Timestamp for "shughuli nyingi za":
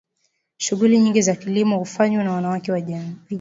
0.57-1.35